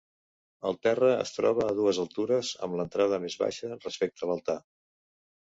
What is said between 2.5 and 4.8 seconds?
amb l'entrada més baixa respecte a l'altar.